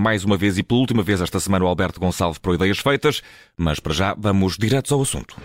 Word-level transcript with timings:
Mais 0.00 0.24
uma 0.24 0.36
vez 0.36 0.56
e 0.56 0.62
pela 0.62 0.80
última 0.80 1.02
vez 1.02 1.20
esta 1.20 1.38
semana 1.38 1.64
o 1.64 1.68
Alberto 1.68 2.00
Gonçalves 2.00 2.38
para 2.38 2.54
Ideias 2.54 2.78
Feitas, 2.78 3.22
mas 3.56 3.78
para 3.78 3.92
já 3.92 4.14
vamos 4.14 4.56
diretos 4.56 4.90
ao 4.90 5.02
assunto. 5.02 5.36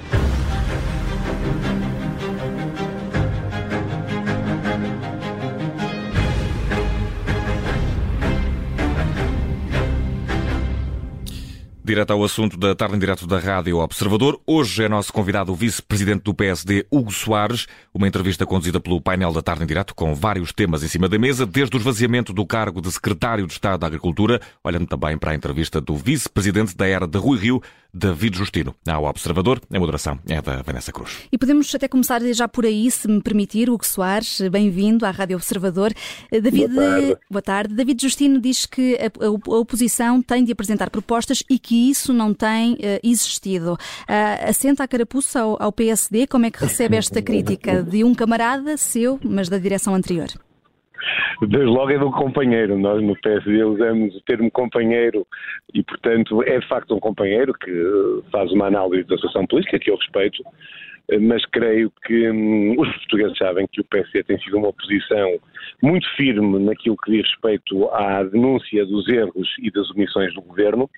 Direto 11.88 12.12
ao 12.12 12.22
assunto 12.22 12.58
da 12.58 12.76
tarde 12.76 12.98
em 12.98 13.00
direto 13.00 13.26
da 13.26 13.40
Rádio 13.40 13.78
Observador. 13.78 14.42
Hoje 14.46 14.84
é 14.84 14.90
nosso 14.90 15.14
convidado 15.14 15.54
o 15.54 15.56
vice-presidente 15.56 16.22
do 16.22 16.34
PSD, 16.34 16.86
Hugo 16.92 17.14
Soares. 17.14 17.66
Uma 17.94 18.10
entrevista 18.10 18.46
conduzida 18.46 18.78
pelo 18.78 19.00
painel 19.00 19.32
da 19.32 19.42
tarde 19.42 19.64
em 19.64 19.66
direto 19.66 19.96
com 19.96 20.14
vários 20.14 20.52
temas 20.52 20.84
em 20.84 20.90
cima 20.90 21.08
da 21.08 21.18
mesa, 21.18 21.46
desde 21.46 21.78
o 21.78 21.80
esvaziamento 21.80 22.34
do 22.34 22.46
cargo 22.46 22.82
de 22.82 22.92
secretário 22.92 23.48
de 23.48 23.54
Estado 23.54 23.80
da 23.80 23.88
Agricultura, 23.88 24.42
olhando 24.62 24.86
também 24.86 25.18
para 25.18 25.32
a 25.32 25.34
entrevista 25.34 25.80
do 25.80 25.96
vice-presidente 25.96 26.76
da 26.76 26.86
era 26.86 27.08
de 27.08 27.18
Rui 27.18 27.40
Rio, 27.40 27.64
David 27.94 28.38
Justino, 28.38 28.76
ao 28.88 29.06
Observador. 29.06 29.62
A 29.72 29.80
moderação 29.80 30.20
é 30.28 30.42
da 30.42 30.62
Vanessa 30.62 30.92
Cruz. 30.92 31.28
E 31.32 31.38
podemos 31.38 31.74
até 31.74 31.88
começar 31.88 32.22
já 32.34 32.48
por 32.48 32.66
aí, 32.66 32.90
se 32.92 33.08
me 33.08 33.22
permitir, 33.22 33.70
Hugo 33.70 33.86
Soares, 33.86 34.42
bem-vindo 34.52 35.06
à 35.06 35.12
Rádio 35.12 35.38
Observador. 35.38 35.94
David, 36.32 36.68
boa 36.68 36.90
tarde. 36.90 37.18
boa 37.30 37.42
tarde. 37.42 37.74
David 37.74 38.02
Justino 38.02 38.40
diz 38.40 38.66
que 38.66 38.98
a, 38.98 39.26
a 39.26 39.30
oposição 39.30 40.22
tem 40.22 40.44
de 40.44 40.52
apresentar 40.52 40.90
propostas 40.90 41.44
e 41.50 41.58
que 41.60 41.90
isso 41.90 42.14
não 42.14 42.34
tem 42.34 42.74
uh, 42.74 42.78
existido. 43.04 43.74
Uh, 43.74 44.50
assenta 44.50 44.84
a 44.84 44.88
carapuça 44.88 45.42
ao, 45.42 45.62
ao 45.62 45.72
PSD, 45.72 46.28
como 46.28 46.46
é 46.46 46.52
que 46.52 46.60
recebe 46.60 46.96
esta 46.96 47.22
crítica 47.22 47.84
de 47.84 48.04
um 48.04 48.14
camarada 48.14 48.78
seu, 48.78 49.20
mas 49.24 49.50
da 49.50 49.58
direção 49.58 49.96
anterior? 49.96 50.28
Desde 51.42 51.68
logo 51.68 51.92
é 51.92 51.98
do 51.98 52.12
companheiro. 52.12 52.78
Nós 52.78 53.02
no 53.02 53.16
PSD 53.22 53.64
usamos 53.64 54.16
o 54.16 54.22
termo 54.22 54.50
companheiro 54.52 55.26
e, 55.74 55.84
portanto, 55.84 56.44
é 56.44 56.60
de 56.60 56.68
facto 56.68 56.96
um 56.96 57.00
companheiro 57.00 57.54
que 57.54 58.22
faz 58.32 58.52
uma 58.52 58.68
análise 58.68 59.08
da 59.08 59.16
situação 59.16 59.46
política 59.48 59.80
que 59.80 59.92
eu 59.92 59.96
respeito, 59.96 60.44
mas 61.22 61.46
creio 61.46 61.92
que 62.06 62.30
hum, 62.30 62.76
os 62.78 62.90
portugueses 62.98 63.38
sabem 63.38 63.68
que 63.72 63.82
o 63.82 63.86
PSD 63.86 64.24
tem 64.24 64.40
sido 64.40 64.58
uma 64.58 64.70
oposição 64.70 65.40
muito 65.82 66.08
firme 66.16 66.60
naquilo 66.60 66.98
que 66.98 67.12
diz 67.12 67.26
respeito 67.30 67.90
à 67.92 68.24
denúncia 68.24 68.86
dos 68.86 69.08
erros 69.08 69.48
e 69.60 69.72
das 69.72 69.90
omissões 69.92 70.34
do 70.34 70.42
governo, 70.42 70.90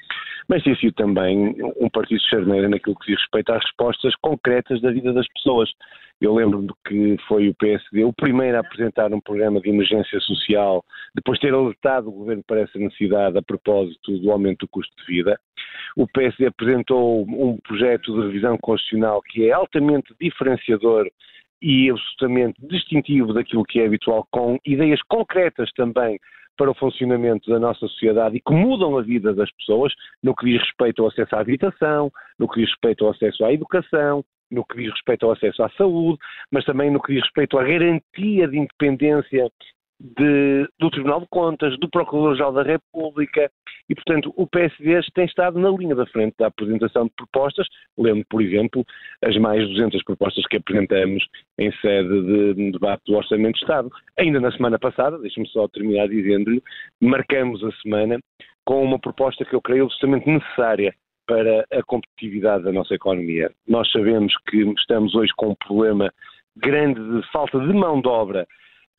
mas 0.47 0.63
tem 0.63 0.75
sido 0.77 0.93
também 0.93 1.55
um 1.79 1.89
partido 1.89 2.19
de 2.19 2.29
charneira 2.29 2.67
naquilo 2.67 2.95
que 2.95 3.11
diz 3.11 3.19
respeito 3.19 3.51
às 3.51 3.63
respostas 3.63 4.15
concretas 4.15 4.81
da 4.81 4.91
vida 4.91 5.13
das 5.13 5.27
pessoas. 5.27 5.69
Eu 6.19 6.33
lembro-me 6.33 6.69
que 6.85 7.15
foi 7.27 7.47
o 7.47 7.55
PSD 7.55 8.03
o 8.03 8.11
primeiro 8.11 8.57
a 8.57 8.59
apresentar 8.59 9.13
um 9.13 9.21
programa 9.21 9.61
de 9.61 9.69
emergência 9.69 10.19
social, 10.19 10.83
depois 11.15 11.39
de 11.39 11.47
ter 11.47 11.53
alertado 11.53 12.09
o 12.09 12.11
governo 12.11 12.43
para 12.45 12.61
essa 12.61 12.77
necessidade 12.77 13.37
a 13.37 13.41
propósito 13.41 14.19
do 14.19 14.31
aumento 14.31 14.65
do 14.65 14.67
custo 14.67 14.93
de 14.97 15.05
vida. 15.05 15.39
O 15.95 16.07
PSD 16.07 16.47
apresentou 16.47 17.23
um 17.23 17.57
projeto 17.57 18.13
de 18.13 18.27
revisão 18.27 18.57
constitucional 18.57 19.21
que 19.21 19.47
é 19.47 19.51
altamente 19.51 20.13
diferenciador 20.19 21.09
e 21.61 21.89
absolutamente 21.89 22.55
distintivo 22.67 23.33
daquilo 23.33 23.65
que 23.65 23.79
é 23.79 23.85
habitual, 23.85 24.25
com 24.31 24.57
ideias 24.65 25.01
concretas 25.03 25.71
também 25.73 26.19
para 26.57 26.71
o 26.71 26.75
funcionamento 26.75 27.49
da 27.49 27.57
nossa 27.57 27.79
sociedade 27.87 28.35
e 28.35 28.41
que 28.41 28.53
mudam 28.53 28.97
a 28.97 29.01
vida 29.01 29.33
das 29.33 29.49
pessoas 29.53 29.93
no 30.21 30.35
que 30.35 30.45
diz 30.45 30.61
respeito 30.61 31.01
ao 31.01 31.09
acesso 31.09 31.35
à 31.35 31.39
habitação, 31.39 32.11
no 32.37 32.47
que 32.49 32.59
diz 32.59 32.69
respeito 32.69 33.05
ao 33.05 33.11
acesso 33.11 33.45
à 33.45 33.53
educação, 33.53 34.23
no 34.51 34.65
que 34.65 34.77
diz 34.77 34.91
respeito 34.91 35.25
ao 35.25 35.31
acesso 35.31 35.63
à 35.63 35.69
saúde, 35.71 36.17
mas 36.51 36.65
também 36.65 36.91
no 36.91 37.01
que 37.01 37.13
diz 37.13 37.23
respeito 37.23 37.57
à 37.57 37.63
garantia 37.63 38.47
de 38.47 38.57
independência 38.57 39.49
de, 39.99 40.67
do 40.79 40.89
Tribunal 40.89 41.21
de 41.21 41.27
Contas, 41.29 41.77
do 41.79 41.89
Procurador-Geral 41.89 42.53
da 42.53 42.63
República 42.63 43.51
e, 43.89 43.95
portanto, 43.95 44.33
o 44.37 44.47
PSD 44.47 45.01
tem 45.13 45.25
estado 45.25 45.59
na 45.59 45.69
linha 45.69 45.95
da 45.95 46.05
frente 46.05 46.35
da 46.39 46.47
apresentação 46.47 47.05
de 47.05 47.11
propostas. 47.17 47.67
Lembro, 47.97 48.25
por 48.29 48.41
exemplo, 48.41 48.85
as 49.21 49.35
mais 49.37 49.67
de 49.67 49.73
200 49.73 50.03
propostas 50.03 50.45
que 50.47 50.57
apresentamos 50.57 51.25
em 51.57 51.71
sede 51.81 52.53
de 52.55 52.71
debate 52.71 53.03
do 53.07 53.17
Orçamento 53.17 53.55
de 53.55 53.61
Estado. 53.61 53.89
Ainda 54.17 54.39
na 54.39 54.51
semana 54.51 54.79
passada, 54.79 55.17
deixe-me 55.17 55.47
só 55.49 55.67
terminar 55.67 56.07
dizendo-lhe, 56.07 56.63
marcamos 57.01 57.63
a 57.63 57.71
semana 57.81 58.19
com 58.65 58.83
uma 58.83 58.99
proposta 58.99 59.43
que 59.43 59.55
eu 59.55 59.61
creio 59.61 59.85
absolutamente 59.85 60.29
necessária 60.29 60.93
para 61.27 61.65
a 61.71 61.83
competitividade 61.83 62.63
da 62.63 62.71
nossa 62.71 62.93
economia. 62.93 63.51
Nós 63.67 63.91
sabemos 63.91 64.33
que 64.47 64.57
estamos 64.77 65.13
hoje 65.13 65.31
com 65.35 65.49
um 65.49 65.55
problema 65.55 66.11
grande 66.57 66.99
de 66.99 67.31
falta 67.31 67.59
de 67.59 67.73
mão 67.73 68.01
de 68.01 68.07
obra 68.07 68.47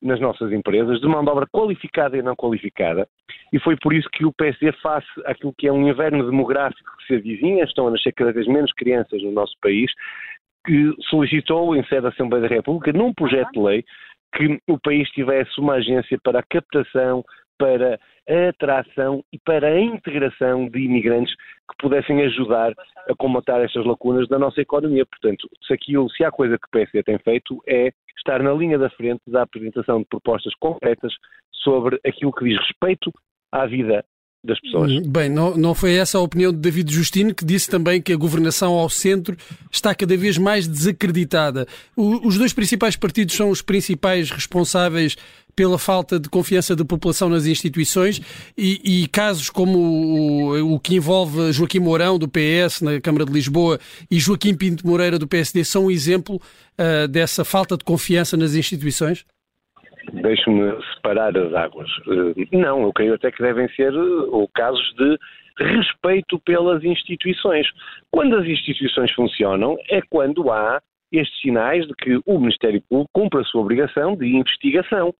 nas 0.01 0.19
nossas 0.19 0.51
empresas, 0.51 0.99
de 0.99 1.07
mão 1.07 1.23
de 1.23 1.29
obra 1.29 1.45
qualificada 1.51 2.17
e 2.17 2.21
não 2.21 2.35
qualificada, 2.35 3.07
e 3.53 3.59
foi 3.59 3.75
por 3.77 3.93
isso 3.93 4.09
que 4.11 4.25
o 4.25 4.33
PSD, 4.33 4.71
face 4.81 5.07
àquilo 5.25 5.53
que 5.57 5.67
é 5.67 5.71
um 5.71 5.87
inverno 5.87 6.25
demográfico 6.25 6.89
que 6.97 7.05
se 7.05 7.15
avizinha, 7.15 7.63
estão 7.63 7.87
a 7.87 7.91
nascer 7.91 8.13
cada 8.13 8.31
vez 8.31 8.47
menos 8.47 8.71
crianças 8.73 9.21
no 9.21 9.31
nosso 9.31 9.53
país, 9.61 9.91
que 10.65 10.93
solicitou 11.09 11.75
em 11.75 11.83
sede 11.85 12.01
da 12.01 12.09
Assembleia 12.09 12.47
da 12.47 12.55
República, 12.55 12.93
num 12.93 13.13
projeto 13.13 13.51
de 13.51 13.59
lei, 13.59 13.85
que 14.35 14.59
o 14.67 14.79
país 14.79 15.09
tivesse 15.09 15.59
uma 15.59 15.73
agência 15.73 16.17
para 16.23 16.39
a 16.39 16.43
captação, 16.43 17.23
para 17.61 17.99
a 18.27 18.49
atração 18.49 19.23
e 19.31 19.37
para 19.37 19.67
a 19.67 19.79
integração 19.79 20.67
de 20.67 20.79
imigrantes 20.79 21.35
que 21.35 21.77
pudessem 21.77 22.23
ajudar 22.23 22.73
a 23.07 23.15
comatar 23.15 23.61
estas 23.61 23.85
lacunas 23.85 24.27
da 24.27 24.39
nossa 24.39 24.59
economia. 24.59 25.05
Portanto, 25.05 25.47
se, 25.67 25.71
aquilo, 25.71 26.09
se 26.09 26.23
há 26.23 26.31
coisa 26.31 26.57
que 26.57 26.65
o 26.67 26.71
PSD 26.71 27.03
tem 27.03 27.19
feito 27.19 27.61
é 27.67 27.91
estar 28.17 28.41
na 28.41 28.51
linha 28.51 28.79
da 28.79 28.89
frente 28.89 29.21
da 29.27 29.43
apresentação 29.43 29.99
de 29.99 30.05
propostas 30.05 30.55
concretas 30.55 31.13
sobre 31.51 31.99
aquilo 32.03 32.33
que 32.33 32.45
diz 32.45 32.57
respeito 32.57 33.11
à 33.51 33.67
vida 33.67 34.03
das 34.43 34.59
pessoas. 34.59 34.91
Hum, 34.91 35.03
bem, 35.03 35.29
não, 35.29 35.55
não 35.55 35.75
foi 35.75 35.93
essa 35.93 36.17
a 36.17 36.21
opinião 36.21 36.51
de 36.51 36.57
David 36.57 36.91
Justino, 36.91 37.33
que 37.33 37.45
disse 37.45 37.69
também 37.69 38.01
que 38.01 38.11
a 38.11 38.17
governação 38.17 38.73
ao 38.73 38.89
centro 38.89 39.37
está 39.71 39.93
cada 39.93 40.17
vez 40.17 40.37
mais 40.37 40.67
desacreditada. 40.67 41.67
O, 41.95 42.27
os 42.27 42.37
dois 42.37 42.51
principais 42.51 42.95
partidos 42.95 43.35
são 43.35 43.49
os 43.49 43.61
principais 43.61 44.31
responsáveis 44.31 45.15
pela 45.55 45.77
falta 45.77 46.19
de 46.19 46.29
confiança 46.29 46.75
da 46.75 46.85
população 46.85 47.29
nas 47.29 47.45
instituições 47.45 48.21
e, 48.57 49.03
e 49.03 49.07
casos 49.07 49.49
como 49.49 49.77
o, 49.77 50.75
o, 50.75 50.79
que 50.79 50.95
envolve 50.95 51.51
Joaquim 51.51 51.79
Mourão, 51.79 52.17
do 52.17 52.27
PS, 52.27 52.81
na 52.81 52.99
Câmara 53.01 53.25
de 53.25 53.33
Lisboa, 53.33 53.79
e 54.09 54.19
Joaquim 54.19 54.55
Pinto 54.55 54.87
Moreira, 54.87 55.19
do 55.19 55.27
PSD, 55.27 55.63
são 55.65 55.85
um 55.85 55.91
exemplo 55.91 56.37
uh, 56.37 57.07
dessa 57.07 57.43
falta 57.43 57.77
de 57.77 57.83
confiança 57.83 58.37
nas 58.37 58.55
instituições? 58.55 59.25
Deixe-me 60.13 60.71
separar 60.95 61.37
as 61.37 61.53
águas. 61.53 61.89
Uh, 62.07 62.33
não, 62.51 62.83
eu 62.83 62.93
creio 62.93 63.13
até 63.13 63.31
que 63.31 63.41
devem 63.41 63.69
ser 63.69 63.93
uh, 63.93 64.47
casos 64.53 64.93
de 64.95 65.17
respeito 65.59 66.39
pelas 66.39 66.83
instituições. 66.83 67.67
Quando 68.11 68.35
as 68.37 68.45
instituições 68.45 69.11
funcionam 69.11 69.77
é 69.89 70.01
quando 70.09 70.51
há 70.51 70.81
estes 71.11 71.41
sinais 71.41 71.85
de 71.87 71.93
que 71.95 72.21
o 72.25 72.39
Ministério 72.39 72.81
Público 72.89 73.09
cumpre 73.13 73.41
a 73.41 73.43
sua 73.43 73.61
obrigação 73.61 74.15
de 74.15 74.27
investigação. 74.27 75.13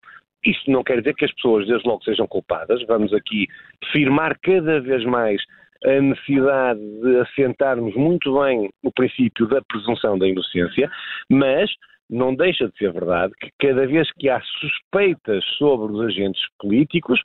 Isto 0.44 0.72
não 0.72 0.84
quer 0.84 1.00
dizer 1.00 1.14
que 1.14 1.25
as 1.25 1.34
pessoas, 1.34 1.68
desde 1.68 1.88
logo, 1.88 2.03
sejam 2.03 2.25
culpadas. 2.28 2.81
Vamos 2.88 3.14
aqui 3.14 3.47
firmar 3.91 4.38
cada 4.41 4.80
vez 4.80 5.03
mais 5.06 5.41
a 5.86 6.00
necessidade 6.00 6.80
de 6.80 7.20
assentarmos 7.20 7.96
muito 7.96 8.40
bem 8.40 8.70
o 8.84 8.91
princípio 8.91 9.47
da 9.47 9.62
presunção 9.64 10.18
da 10.18 10.28
inocência, 10.28 10.90
mas 11.30 11.70
não 12.12 12.36
deixa 12.36 12.68
de 12.68 12.78
ser 12.78 12.92
verdade 12.92 13.34
que 13.40 13.50
cada 13.58 13.88
vez 13.88 14.12
que 14.20 14.30
há 14.30 14.42
suspeitas 14.60 15.44
sobre 15.58 15.94
os 15.94 16.02
agentes 16.02 16.42
políticos, 16.60 17.22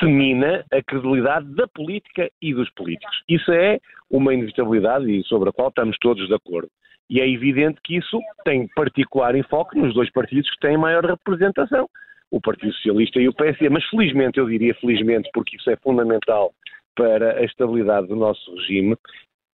se 0.00 0.04
mina 0.04 0.64
a 0.72 0.82
credibilidade 0.82 1.46
da 1.54 1.68
política 1.68 2.28
e 2.42 2.52
dos 2.52 2.68
políticos. 2.70 3.22
Isso 3.28 3.52
é 3.52 3.78
uma 4.10 4.34
inevitabilidade 4.34 5.08
e 5.08 5.22
sobre 5.24 5.48
a 5.48 5.52
qual 5.52 5.68
estamos 5.68 5.96
todos 6.00 6.26
de 6.26 6.34
acordo. 6.34 6.68
E 7.08 7.20
é 7.20 7.28
evidente 7.28 7.80
que 7.84 7.96
isso 7.96 8.18
tem 8.44 8.66
particular 8.74 9.36
enfoque 9.36 9.78
nos 9.78 9.94
dois 9.94 10.10
partidos 10.10 10.50
que 10.50 10.58
têm 10.58 10.76
maior 10.76 11.04
representação, 11.04 11.88
o 12.28 12.40
Partido 12.40 12.72
Socialista 12.74 13.20
e 13.20 13.28
o 13.28 13.32
PSD. 13.32 13.68
Mas 13.68 13.84
felizmente, 13.84 14.38
eu 14.38 14.48
diria 14.48 14.74
felizmente, 14.74 15.30
porque 15.32 15.56
isso 15.56 15.70
é 15.70 15.76
fundamental 15.76 16.52
para 16.96 17.38
a 17.38 17.44
estabilidade 17.44 18.08
do 18.08 18.16
nosso 18.16 18.52
regime, 18.56 18.96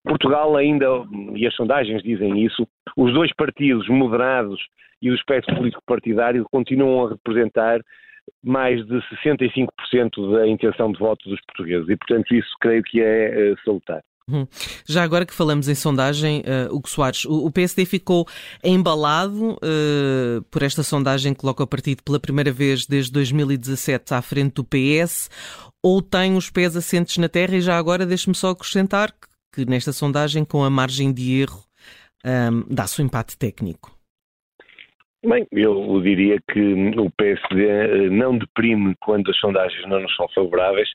Portugal 0.05 0.57
ainda, 0.57 0.87
e 1.35 1.47
as 1.47 1.55
sondagens 1.55 2.03
dizem 2.03 2.43
isso, 2.43 2.67
os 2.97 3.13
dois 3.13 3.33
partidos 3.35 3.89
moderados 3.89 4.61
e 5.01 5.11
o 5.11 5.15
espectro 5.15 5.55
político 5.57 5.83
partidário 5.87 6.47
continuam 6.51 7.07
a 7.07 7.11
representar 7.11 7.81
mais 8.43 8.85
de 8.87 9.01
65% 9.25 10.33
da 10.33 10.47
intenção 10.47 10.93
de 10.93 10.99
voto 10.99 11.29
dos 11.29 11.41
portugueses 11.43 11.89
e, 11.89 11.97
portanto, 11.97 12.35
isso 12.35 12.51
creio 12.61 12.83
que 12.83 13.01
é 13.01 13.53
uh, 13.53 13.65
salutar. 13.65 14.03
Uhum. 14.29 14.47
Já 14.87 15.03
agora 15.03 15.27
que 15.27 15.35
falamos 15.35 15.69
em 15.69 15.75
sondagem, 15.75 16.43
uh, 16.43 16.75
Hugo 16.75 16.89
Soares, 16.89 17.25
o, 17.25 17.47
o 17.47 17.51
PSD 17.51 17.85
ficou 17.85 18.27
embalado 18.63 19.55
uh, 19.55 20.43
por 20.51 20.63
esta 20.63 20.83
sondagem 20.83 21.35
que 21.35 21.41
coloca 21.41 21.65
o 21.65 21.67
partido 21.67 22.03
pela 22.03 22.21
primeira 22.21 22.53
vez 22.53 22.87
desde 22.87 23.13
2017 23.13 24.15
à 24.15 24.23
frente 24.23 24.55
do 24.55 24.65
PS, 24.65 25.29
ou 25.83 26.01
tem 26.01 26.37
os 26.37 26.49
pés 26.51 26.77
assentes 26.77 27.19
na 27.19 27.29
terra? 27.29 27.57
E 27.57 27.61
já 27.61 27.77
agora 27.77 28.07
deixe-me 28.07 28.35
só 28.35 28.51
acrescentar 28.51 29.11
que, 29.11 29.65
que, 29.65 29.71
nesta 29.71 29.93
sondagem, 29.93 30.45
com 30.45 30.63
a 30.63 30.71
margem 30.71 31.13
de 31.13 31.41
erro, 31.41 31.65
um, 32.25 32.65
dá-se 32.75 33.01
um 33.03 33.07
empate 33.07 33.37
técnico. 33.39 33.91
Bem, 35.25 35.47
eu 35.53 36.01
diria 36.03 36.37
que 36.51 36.75
o 36.99 37.09
PSD 37.13 37.65
eh, 37.65 38.11
não 38.11 38.37
deprime 38.37 38.97
quando 39.01 39.31
as 39.31 39.39
sondagens 39.39 39.89
não 39.89 40.01
nos 40.01 40.15
são 40.17 40.27
favoráveis, 40.35 40.89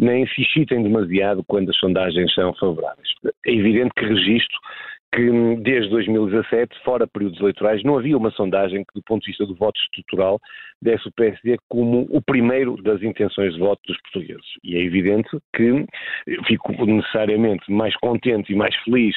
nem 0.00 0.26
se 0.26 0.42
excitem 0.42 0.82
demasiado 0.82 1.44
quando 1.46 1.70
as 1.70 1.76
sondagens 1.76 2.32
são 2.34 2.52
favoráveis. 2.54 3.08
É 3.46 3.52
evidente 3.52 3.92
que 3.96 4.04
registro 4.04 4.58
que 5.12 5.56
desde 5.62 5.90
2017, 5.90 6.74
fora 6.84 7.06
períodos 7.06 7.40
eleitorais, 7.40 7.82
não 7.82 7.98
havia 7.98 8.16
uma 8.16 8.30
sondagem 8.30 8.84
que, 8.84 8.94
do 8.94 9.02
ponto 9.02 9.22
de 9.22 9.28
vista 9.28 9.46
do 9.46 9.54
voto 9.54 9.80
estrutural, 9.80 10.38
desse 10.82 11.08
o 11.08 11.12
PSD 11.12 11.56
como 11.68 12.06
o 12.10 12.20
primeiro 12.20 12.80
das 12.82 13.02
intenções 13.02 13.54
de 13.54 13.60
voto 13.60 13.80
dos 13.86 14.00
portugueses. 14.02 14.46
E 14.62 14.76
é 14.76 14.80
evidente 14.80 15.30
que 15.54 15.86
fico 16.46 16.72
necessariamente 16.84 17.70
mais 17.70 17.96
contente 17.96 18.52
e 18.52 18.56
mais 18.56 18.74
feliz 18.84 19.14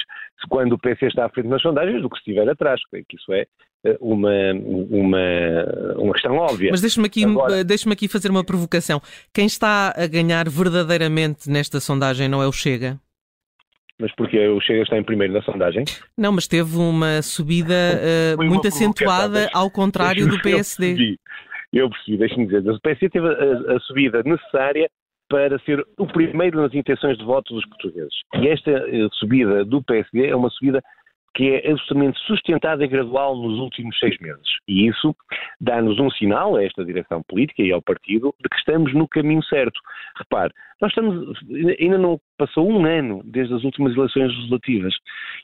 quando 0.50 0.74
o 0.74 0.80
PSD 0.80 1.08
está 1.08 1.26
à 1.26 1.30
frente 1.30 1.48
nas 1.48 1.62
sondagens 1.62 2.02
do 2.02 2.10
que 2.10 2.16
se 2.18 2.30
estiver 2.30 2.50
atrás. 2.50 2.82
Creio 2.90 3.06
que 3.08 3.16
isso 3.16 3.32
é 3.34 3.46
eh, 3.86 3.98
uma, 4.00 4.54
uma, 4.54 5.96
uma 5.98 6.14
questão 6.14 6.36
óbvia. 6.38 6.72
Mas 6.72 6.82
deixe-me 6.82 7.06
aqui, 7.06 7.26
Agora... 7.26 7.64
deixe 7.64 7.92
aqui 7.92 8.08
fazer 8.08 8.30
uma 8.30 8.44
provocação. 8.44 9.02
Quem 9.34 9.46
está 9.46 9.94
a 9.96 10.08
ganhar 10.08 10.50
verdadeiramente 10.50 11.50
nesta 11.50 11.80
sondagem 11.80 12.28
não 12.28 12.42
é 12.42 12.48
o 12.48 12.52
Chega? 12.52 13.00
Mas 14.02 14.12
porque 14.16 14.48
o 14.48 14.60
Chega 14.60 14.82
está 14.82 14.98
em 14.98 15.04
primeiro 15.04 15.32
na 15.32 15.44
sondagem? 15.44 15.84
Não, 16.18 16.32
mas 16.32 16.48
teve 16.48 16.76
uma 16.76 17.22
subida 17.22 17.74
uh, 18.36 18.44
muito 18.44 18.68
acentuada, 18.68 19.48
ao 19.54 19.70
contrário 19.70 20.28
do 20.28 20.42
PSD. 20.42 20.92
Eu 20.92 20.96
percebi, 20.96 21.20
eu 21.72 21.90
percebi 21.90 22.18
deixe-me 22.18 22.46
dizer. 22.48 22.68
O 22.68 22.82
PSD 22.82 23.10
teve 23.10 23.28
a, 23.28 23.76
a 23.76 23.80
subida 23.82 24.24
necessária 24.26 24.90
para 25.30 25.60
ser 25.60 25.86
o 25.98 26.08
primeiro 26.08 26.62
nas 26.62 26.74
intenções 26.74 27.18
de 27.18 27.24
voto 27.24 27.54
dos 27.54 27.66
portugueses. 27.70 28.14
E 28.34 28.48
esta 28.48 28.72
uh, 28.72 29.14
subida 29.14 29.64
do 29.64 29.84
PSD 29.84 30.28
é 30.28 30.36
uma 30.36 30.50
subida 30.50 30.82
que 31.34 31.50
é 31.50 31.72
absolutamente 31.72 32.20
sustentada 32.26 32.84
e 32.84 32.88
gradual 32.88 33.36
nos 33.36 33.60
últimos 33.60 33.98
seis 34.00 34.18
meses. 34.20 34.46
E 34.68 34.88
isso 34.88 35.16
dá-nos 35.60 36.00
um 36.00 36.10
sinal 36.12 36.56
a 36.56 36.64
esta 36.64 36.84
direção 36.84 37.24
política 37.24 37.62
e 37.62 37.72
ao 37.72 37.82
partido 37.82 38.34
de 38.42 38.50
que 38.50 38.58
estamos 38.58 38.94
no 38.94 39.08
caminho 39.08 39.44
certo. 39.44 39.80
Repare, 40.18 40.54
nós 40.82 40.92
estamos, 40.92 41.40
ainda 41.80 41.98
não 41.98 42.20
passou 42.38 42.70
um 42.70 42.86
ano 42.86 43.22
desde 43.24 43.54
as 43.54 43.64
últimas 43.64 43.96
eleições 43.96 44.36
legislativas. 44.36 44.94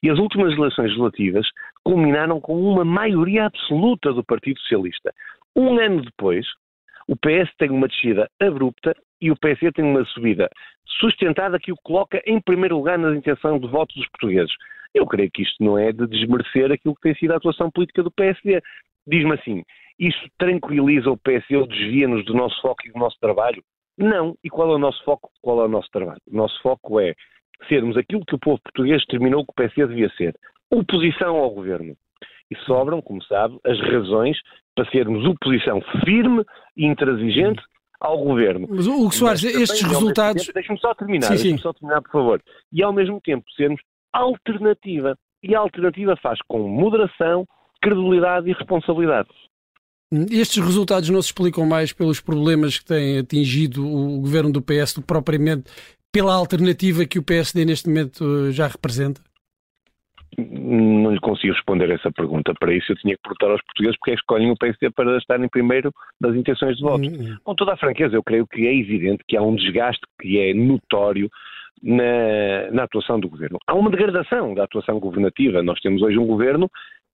E 0.04 0.10
as 0.10 0.20
últimas 0.20 0.54
eleições 0.54 0.88
legislativas 0.88 1.48
culminaram 1.84 2.42
com 2.42 2.60
uma 2.60 2.84
maioria 2.84 3.46
absoluta 3.46 4.12
do 4.12 4.24
Partido 4.24 4.60
Socialista. 4.62 5.14
Um 5.56 5.80
ano 5.80 6.02
depois, 6.02 6.46
o 7.08 7.16
PS 7.16 7.50
tem 7.58 7.70
uma 7.70 7.88
descida 7.88 8.30
abrupta 8.42 8.94
e 9.22 9.32
o 9.32 9.38
PSD 9.38 9.72
tem 9.72 9.86
uma 9.86 10.06
subida 10.06 10.50
sustentada 11.00 11.60
que 11.60 11.72
o 11.72 11.78
coloca 11.84 12.22
em 12.26 12.42
primeiro 12.42 12.78
lugar 12.78 12.98
na 12.98 13.16
intenção 13.16 13.60
de 13.60 13.68
voto 13.68 13.94
dos 13.96 14.08
portugueses. 14.10 14.52
Eu 14.94 15.06
creio 15.06 15.30
que 15.32 15.44
isto 15.44 15.64
não 15.64 15.78
é 15.78 15.92
de 15.92 16.08
desmerecer 16.08 16.72
aquilo 16.72 16.96
que 16.96 17.02
tem 17.02 17.16
sido 17.16 17.32
a 17.32 17.38
atuação 17.38 17.70
política 17.70 18.02
do 18.02 18.12
PSD. 18.12 18.62
Diz-me 19.06 19.34
assim, 19.34 19.64
isto 20.00 20.28
tranquiliza 20.38 21.10
o 21.10 21.18
PSD 21.18 21.58
ou 21.58 21.68
desvia-nos 21.68 22.26
do 22.26 22.34
nosso 22.34 22.60
foco 22.62 22.82
e 22.86 22.92
do 22.92 23.00
nosso 23.00 23.18
trabalho? 23.20 23.64
Não. 23.98 24.36
E 24.44 24.50
qual 24.50 24.72
é 24.72 24.76
o 24.76 24.80
nosso 24.80 25.04
foco? 25.04 25.30
Qual 25.42 25.62
é 25.62 25.66
o 25.66 25.70
nosso 25.70 25.90
trabalho? 25.92 26.22
O 26.28 26.36
nosso 26.36 26.62
foco 26.62 27.00
é 27.00 27.14
sermos 27.68 27.98
aquilo 27.98 28.26
que 28.26 28.36
o 28.36 28.40
povo 28.40 28.62
português 28.62 29.02
determinou 29.02 29.44
que 29.44 29.52
o 29.52 29.56
PSD 29.56 29.88
devia 29.88 30.10
ser. 30.12 30.36
Oposição 30.72 31.36
ao 31.36 31.50
governo. 31.50 31.96
E 32.50 32.56
sobram, 32.66 33.02
como 33.02 33.22
sabe, 33.24 33.58
as 33.66 33.80
razões 33.82 34.38
para 34.76 34.90
sermos 34.92 35.26
oposição 35.26 35.82
firme 36.06 36.44
e 36.76 36.86
intransigente 36.86 37.62
ao 38.00 38.18
governo. 38.18 38.68
Mas, 38.70 38.88
Hugo 38.88 39.12
Soares, 39.12 39.44
estes 39.44 39.82
resultados... 39.82 40.50
Deixe-me 40.54 40.80
só 40.80 40.94
terminar, 40.94 41.30
deixe-me 41.30 41.60
só 41.60 41.74
terminar, 41.74 42.02
por 42.02 42.12
favor. 42.12 42.42
E 42.72 42.84
ao 42.84 42.94
mesmo 42.94 43.20
tempo 43.22 43.46
sermos 43.56 43.82
alternativa. 44.14 45.18
E 45.44 45.56
a 45.56 45.60
alternativa 45.60 46.16
faz 46.22 46.40
com 46.48 46.68
moderação, 46.68 47.46
credibilidade 47.82 48.50
e 48.50 48.54
responsabilidade. 48.54 49.30
Estes 50.32 50.64
resultados 50.64 51.10
não 51.10 51.22
se 51.22 51.28
explicam 51.28 51.66
mais 51.66 51.92
pelos 51.92 52.22
problemas 52.22 52.80
que 52.80 52.86
têm 52.86 53.20
atingido 53.20 53.86
o 53.86 54.22
governo 54.22 54.52
do 54.52 54.62
PS 54.62 54.94
do 54.94 55.02
que 55.02 55.08
propriamente 55.08 55.70
pela 56.12 56.34
alternativa 56.34 57.06
que 57.06 57.20
o 57.20 57.24
PSD 57.24 57.66
neste 57.66 57.90
momento 57.90 58.24
eh, 58.48 58.52
já 58.52 58.68
representa? 58.68 59.22
Não 60.70 61.12
lhe 61.12 61.20
consigo 61.20 61.54
responder 61.54 61.90
essa 61.90 62.12
pergunta. 62.12 62.54
Para 62.60 62.74
isso 62.74 62.92
eu 62.92 62.96
tinha 62.98 63.16
que 63.16 63.22
perguntar 63.22 63.52
aos 63.52 63.62
portugueses 63.64 63.98
porque 63.98 64.12
é 64.12 64.14
que 64.16 64.20
escolhem 64.20 64.52
o 64.52 64.58
PSD 64.58 64.90
para 64.92 65.18
estar 65.18 65.40
em 65.42 65.48
primeiro 65.48 65.92
das 66.20 66.36
intenções 66.36 66.78
de 66.78 66.84
voto. 66.84 67.08
Uhum. 67.08 67.38
Com 67.44 67.56
toda 67.56 67.74
a 67.74 67.78
franqueza, 67.78 68.16
eu 68.16 68.24
creio 68.24 68.46
que 68.46 68.68
é 68.68 68.76
evidente 68.76 69.24
que 69.28 69.38
há 69.38 69.42
um 69.42 69.56
desgaste 69.56 70.02
que 70.22 70.40
é 70.40 70.54
notório 70.54 71.30
na, 71.82 72.72
na 72.72 72.84
atuação 72.84 73.20
do 73.20 73.30
governo. 73.30 73.58
Há 73.68 73.74
uma 73.76 73.90
degradação 73.90 74.54
da 74.54 74.64
atuação 74.64 75.00
governativa. 75.00 75.64
Nós 75.64 75.80
temos 75.80 76.02
hoje 76.02 76.18
um 76.18 76.28
governo 76.28 76.70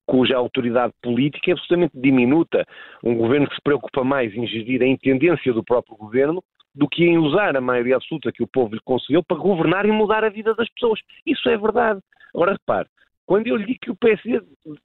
cuja 0.06 0.36
autoridade 0.36 0.94
política 1.02 1.52
é 1.52 1.54
absolutamente 1.54 1.94
diminuta. 1.96 2.66
Um 3.04 3.16
governo 3.16 3.48
que 3.48 3.56
se 3.56 3.62
preocupa 3.62 4.04
mais 4.04 4.34
em 4.36 4.46
gerir 4.48 4.82
a 4.82 4.88
intendência 4.88 5.54
do 5.54 5.64
próprio 5.64 5.96
governo 5.96 6.44
do 6.74 6.88
que 6.88 7.04
em 7.04 7.18
usar 7.18 7.56
a 7.56 7.62
maioria 7.62 7.98
absoluta 7.98 8.32
que 8.32 8.44
o 8.44 8.48
povo 8.48 8.76
lhe 8.76 8.82
concedeu 8.84 9.24
para 9.24 9.38
governar 9.38 9.86
e 9.86 9.92
mudar 9.92 10.24
a 10.24 10.30
vida 10.30 10.54
das 10.56 10.70
pessoas. 10.70 11.00
Isso 11.26 11.50
é 11.50 11.58
verdade. 11.58 12.00
Agora 12.34 12.54
repare, 12.54 12.88
quando 13.32 13.48
eu 13.48 13.56
lhe 13.56 13.66
digo 13.66 13.80
que 13.82 13.92
o 13.92 13.96
PSD 13.96 14.42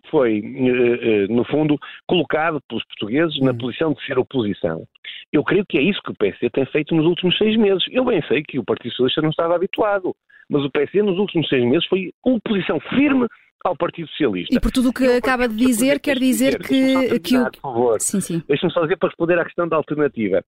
foi, 0.09 0.39
eh, 0.39 1.25
eh, 1.25 1.27
no 1.27 1.45
fundo, 1.47 1.77
colocado 2.07 2.61
pelos 2.69 2.85
portugueses 2.85 3.41
na 3.41 3.51
uhum. 3.51 3.59
posição 3.59 3.93
de 3.93 4.07
ser 4.07 4.21
oposição, 4.21 4.87
eu 5.33 5.43
creio 5.43 5.67
que 5.69 5.77
é 5.77 5.83
isso 5.83 6.01
que 6.01 6.13
o 6.13 6.15
PSD 6.15 6.51
tem 6.51 6.65
feito 6.67 6.95
nos 6.95 7.07
últimos 7.07 7.37
seis 7.37 7.57
meses. 7.57 7.83
Eu 7.91 8.05
bem 8.05 8.23
sei 8.29 8.45
que 8.45 8.57
o 8.57 8.65
Partido 8.65 8.93
Socialista 8.93 9.21
não 9.21 9.31
estava 9.31 9.57
habituado, 9.57 10.15
mas 10.49 10.63
o 10.63 10.71
PSD 10.71 11.03
nos 11.03 11.19
últimos 11.19 11.49
seis 11.49 11.65
meses 11.65 11.85
foi 11.89 12.13
oposição 12.25 12.79
firme 12.79 13.27
ao 13.65 13.77
Partido 13.77 14.07
Socialista. 14.11 14.55
E 14.55 14.61
por 14.61 14.71
tudo 14.71 14.91
o 14.91 14.93
que 14.93 15.07
acaba 15.07 15.49
de 15.49 15.57
dizer, 15.57 15.99
quer 15.99 16.17
dizer, 16.17 16.61
que, 16.61 17.19
que 17.19 17.37
o... 17.37 17.51
Por 17.51 17.61
favor, 17.61 18.01
sim, 18.01 18.21
sim. 18.21 18.41
deixe-me 18.47 18.73
só 18.73 18.83
dizer 18.83 18.97
para 18.97 19.09
responder 19.09 19.41
à 19.41 19.45
questão 19.45 19.67
da 19.67 19.75
alternativa. 19.75 20.41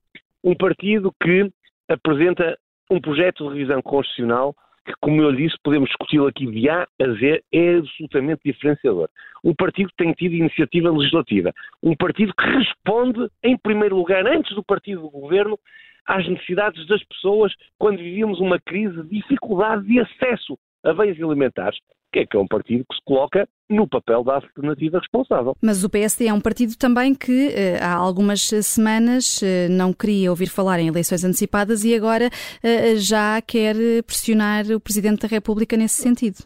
Um 0.44 0.54
partido 0.54 1.12
que 1.20 1.50
apresenta 1.88 2.56
um 2.88 3.00
projeto 3.00 3.42
de 3.42 3.54
revisão 3.58 3.82
constitucional 3.82 4.54
que, 4.88 4.94
como 5.00 5.20
eu 5.22 5.32
disse, 5.32 5.54
podemos 5.62 5.88
discuti-lo 5.88 6.26
aqui 6.26 6.46
de 6.46 6.68
A 6.68 6.82
a 6.82 7.08
Z, 7.12 7.42
é 7.52 7.76
absolutamente 7.76 8.40
diferenciador. 8.44 9.08
Um 9.44 9.54
partido 9.54 9.90
que 9.90 9.96
tem 9.96 10.12
tido 10.12 10.34
iniciativa 10.34 10.90
legislativa. 10.90 11.52
Um 11.82 11.94
partido 11.94 12.32
que 12.34 12.44
responde, 12.44 13.28
em 13.42 13.56
primeiro 13.56 13.96
lugar, 13.96 14.26
antes 14.26 14.54
do 14.54 14.64
partido 14.64 15.02
do 15.02 15.10
governo, 15.10 15.58
às 16.06 16.26
necessidades 16.26 16.86
das 16.86 17.04
pessoas 17.04 17.52
quando 17.78 17.98
vivíamos 17.98 18.40
uma 18.40 18.58
crise 18.58 19.02
de 19.02 19.20
dificuldade 19.20 19.86
de 19.86 20.00
acesso 20.00 20.58
a 20.84 20.92
bens 20.92 21.20
alimentares 21.22 21.78
que 22.12 22.20
é 22.20 22.26
que 22.26 22.36
é 22.36 22.40
um 22.40 22.46
partido 22.46 22.84
que 22.88 22.96
se 22.96 23.02
coloca 23.04 23.48
no 23.68 23.86
papel 23.86 24.24
da 24.24 24.36
alternativa 24.36 24.98
responsável. 24.98 25.54
Mas 25.62 25.84
o 25.84 25.90
PSD 25.90 26.26
é 26.26 26.32
um 26.32 26.40
partido 26.40 26.76
também 26.76 27.14
que 27.14 27.48
eh, 27.48 27.78
há 27.82 27.94
algumas 27.94 28.40
semanas 28.40 29.42
eh, 29.42 29.68
não 29.68 29.92
queria 29.92 30.30
ouvir 30.30 30.46
falar 30.46 30.80
em 30.80 30.88
eleições 30.88 31.22
antecipadas 31.24 31.84
e 31.84 31.94
agora 31.94 32.30
eh, 32.62 32.96
já 32.96 33.40
quer 33.42 33.74
pressionar 34.06 34.64
o 34.70 34.80
Presidente 34.80 35.22
da 35.22 35.28
República 35.28 35.76
nesse 35.76 36.02
sentido. 36.02 36.38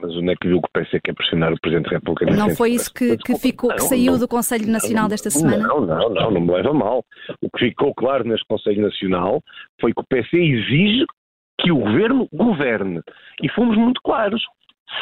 Mas 0.00 0.14
onde 0.14 0.30
é 0.30 0.36
que 0.40 0.46
viu 0.46 0.60
que 0.60 0.68
o 0.68 0.72
PSD 0.72 1.00
quer 1.02 1.14
pressionar 1.14 1.52
o 1.52 1.60
Presidente 1.60 1.90
da 1.90 1.96
República? 1.96 2.26
Nesse 2.26 2.38
não 2.38 2.44
sentido? 2.46 2.58
foi 2.58 2.70
isso 2.70 2.94
que, 2.94 3.16
que, 3.16 3.34
ficou, 3.36 3.70
que 3.70 3.82
saiu 3.82 4.12
não, 4.12 4.18
do 4.20 4.28
Conselho 4.28 4.68
Nacional 4.68 5.02
não, 5.02 5.08
desta 5.08 5.30
semana? 5.30 5.66
Não, 5.66 5.80
não, 5.80 6.10
não, 6.10 6.30
não 6.30 6.40
me 6.40 6.52
leva 6.52 6.72
mal. 6.72 7.04
O 7.40 7.50
que 7.50 7.66
ficou 7.66 7.92
claro 7.92 8.22
neste 8.22 8.46
Conselho 8.46 8.82
Nacional 8.82 9.42
foi 9.80 9.92
que 9.92 10.00
o 10.00 10.04
PSD 10.08 10.38
exige 10.38 11.04
que 11.58 11.72
o 11.72 11.78
Governo 11.78 12.28
governe. 12.32 13.02
E 13.42 13.48
fomos 13.50 13.76
muito 13.76 14.00
claros. 14.02 14.42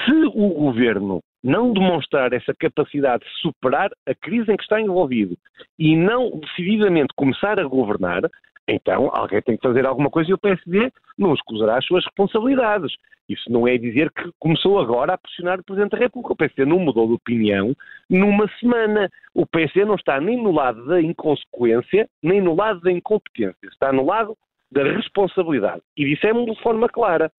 Se 0.04 0.12
o 0.12 0.48
governo 0.48 1.20
não 1.44 1.72
demonstrar 1.72 2.32
essa 2.32 2.52
capacidade 2.58 3.24
de 3.24 3.30
superar 3.40 3.90
a 4.04 4.14
crise 4.14 4.50
em 4.50 4.56
que 4.56 4.64
está 4.64 4.80
envolvido 4.80 5.38
e 5.78 5.96
não 5.96 6.40
decididamente 6.40 7.14
começar 7.14 7.60
a 7.60 7.64
governar, 7.64 8.22
então 8.66 9.08
alguém 9.14 9.40
tem 9.42 9.56
que 9.56 9.62
fazer 9.62 9.86
alguma 9.86 10.10
coisa 10.10 10.30
e 10.30 10.34
o 10.34 10.38
PSD 10.38 10.90
não 11.16 11.34
escusará 11.34 11.78
as 11.78 11.86
suas 11.86 12.04
responsabilidades. 12.04 12.92
Isso 13.28 13.50
não 13.50 13.66
é 13.66 13.76
dizer 13.76 14.10
que 14.12 14.30
começou 14.38 14.78
agora 14.78 15.14
a 15.14 15.18
pressionar 15.18 15.60
o 15.60 15.64
Presidente 15.64 15.92
da 15.92 15.98
República. 15.98 16.32
O 16.32 16.36
PSD 16.36 16.64
não 16.64 16.78
mudou 16.78 17.06
de 17.06 17.14
opinião 17.14 17.74
numa 18.10 18.48
semana. 18.60 19.08
O 19.34 19.46
PSD 19.46 19.84
não 19.84 19.94
está 19.94 20.20
nem 20.20 20.36
no 20.36 20.52
lado 20.52 20.84
da 20.86 21.00
inconsequência, 21.00 22.08
nem 22.22 22.40
no 22.40 22.54
lado 22.54 22.80
da 22.80 22.90
incompetência. 22.90 23.68
Está 23.68 23.92
no 23.92 24.04
lado 24.04 24.36
da 24.70 24.82
responsabilidade. 24.82 25.82
E 25.96 26.04
dissemos 26.04 26.46
de 26.46 26.60
forma 26.62 26.88
clara. 26.88 27.30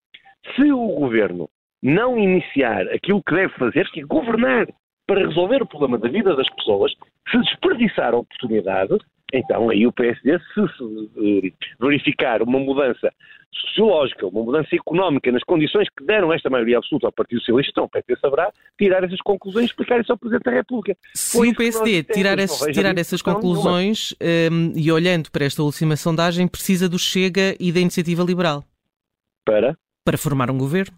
Se 0.55 0.71
o 0.71 0.87
governo 0.87 1.49
não 1.81 2.17
iniciar 2.17 2.87
aquilo 2.87 3.23
que 3.23 3.35
deve 3.35 3.53
fazer, 3.55 3.89
que 3.91 4.01
é 4.01 4.03
governar 4.03 4.67
para 5.05 5.25
resolver 5.25 5.61
o 5.61 5.67
problema 5.67 5.97
da 5.97 6.09
vida 6.09 6.35
das 6.35 6.49
pessoas, 6.55 6.91
se 7.29 7.37
desperdiçar 7.39 8.13
a 8.13 8.17
oportunidade, 8.17 8.97
então 9.33 9.69
aí 9.69 9.85
o 9.85 9.91
PSD, 9.91 10.39
se, 10.39 11.53
verificar 11.79 12.41
uma 12.41 12.59
mudança 12.59 13.11
sociológica, 13.51 14.27
uma 14.27 14.43
mudança 14.43 14.75
económica 14.75 15.31
nas 15.31 15.43
condições 15.43 15.87
que 15.89 16.05
deram 16.05 16.31
esta 16.31 16.49
maioria 16.49 16.77
absoluta 16.77 17.07
ao 17.07 17.11
Partido 17.11 17.39
Socialista, 17.39 17.71
então 17.71 17.83
o 17.85 17.89
PSD 17.89 18.19
saberá 18.19 18.51
tirar 18.77 19.03
essas 19.03 19.21
conclusões 19.21 19.65
e 19.65 19.69
explicar 19.69 19.99
isso 19.99 20.11
ao 20.11 20.17
Presidente 20.17 20.43
da 20.43 20.51
República. 20.51 20.97
Se 21.13 21.37
o 21.37 21.55
PSD 21.55 22.03
tirar, 22.03 22.39
esse, 22.39 22.71
tirar 22.71 22.97
essas 22.97 23.21
conclusões 23.21 24.13
um, 24.51 24.73
e 24.75 24.91
olhando 24.91 25.31
para 25.31 25.45
esta 25.45 25.63
última 25.63 25.95
sondagem, 25.95 26.47
precisa 26.47 26.87
do 26.87 26.99
Chega 26.99 27.55
e 27.59 27.71
da 27.71 27.79
Iniciativa 27.79 28.23
Liberal. 28.23 28.63
Para? 29.45 29.77
Para 30.05 30.17
formar 30.17 30.51
um 30.51 30.57
governo. 30.57 30.93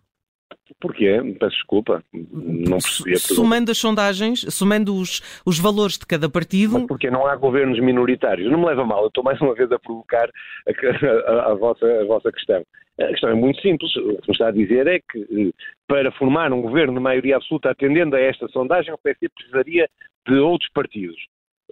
Porquê? 0.80 1.20
Peço 1.40 1.56
desculpa. 1.56 2.04
Não 2.14 2.78
percebi 2.78 3.14
a 3.14 3.18
Somando 3.18 3.72
as 3.72 3.78
sondagens, 3.78 4.42
somando 4.50 4.96
os, 4.96 5.22
os 5.46 5.60
valores 5.60 5.98
de 5.98 6.06
cada 6.06 6.30
partido. 6.30 6.74
Mas 6.74 6.88
porque 6.88 7.10
não 7.10 7.26
há 7.26 7.36
governos 7.36 7.80
minoritários. 7.80 8.50
Não 8.52 8.60
me 8.60 8.66
leva 8.66 8.86
mal, 8.86 9.02
eu 9.02 9.08
estou 9.08 9.24
mais 9.24 9.40
uma 9.42 9.54
vez 9.54 9.72
a 9.72 9.80
provocar 9.80 10.30
a, 10.68 11.32
a, 11.32 11.52
a, 11.52 11.56
vossa, 11.56 11.86
a 11.86 12.06
vossa 12.06 12.32
questão. 12.32 12.64
A 13.00 13.08
questão 13.08 13.30
é 13.30 13.34
muito 13.34 13.62
simples. 13.62 13.94
O 13.96 14.18
que 14.22 14.30
me 14.30 14.34
está 14.34 14.48
a 14.48 14.52
dizer 14.52 14.88
é 14.88 15.00
que 15.00 15.20
eh, 15.20 15.52
para 15.88 16.12
formar 16.14 16.52
um 16.52 16.62
governo 16.62 16.94
de 16.94 17.00
maioria 17.00 17.38
absoluta 17.38 17.72
atendendo 17.72 18.16
a 18.16 18.20
esta 18.20 18.48
sondagem, 18.50 18.94
o 18.94 18.98
PSD 18.98 19.30
precisaria 19.30 19.90
de 20.28 20.36
outros 20.36 20.70
partidos. 20.74 21.18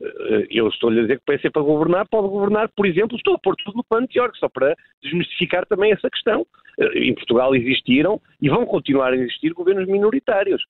Eh, 0.02 0.48
eu 0.50 0.68
estou-lhe 0.70 1.00
a 1.00 1.02
dizer 1.04 1.20
que 1.20 1.34
o 1.34 1.38
PS 1.38 1.52
para 1.52 1.62
governar 1.62 2.08
pode 2.10 2.30
governar, 2.30 2.70
por 2.76 2.86
exemplo, 2.86 3.18
estou 3.18 3.36
a 3.36 3.40
pôr 3.40 3.56
tudo 3.58 3.78
no 3.78 3.84
plano 3.84 4.08
teórico, 4.08 4.38
só 4.38 4.48
para 4.48 4.76
desmistificar 5.04 5.66
também 5.66 5.92
essa 5.92 6.10
questão. 6.10 6.46
Eh, 6.80 7.00
em 7.00 7.14
Portugal 7.14 7.56
existiram 7.56 8.22
e 8.42 8.50
vão 8.50 8.66
continuar 8.66 9.14
a 9.14 9.18
existir 9.18 9.54
governos 9.54 9.88
minoritários. 9.88 10.62